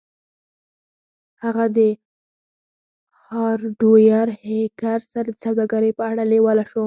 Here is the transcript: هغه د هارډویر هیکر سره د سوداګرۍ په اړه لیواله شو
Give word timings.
هغه 1.43 1.65
د 1.77 1.79
هارډویر 3.29 4.27
هیکر 4.45 4.99
سره 5.13 5.27
د 5.31 5.35
سوداګرۍ 5.43 5.91
په 5.97 6.03
اړه 6.11 6.23
لیواله 6.31 6.63
شو 6.71 6.79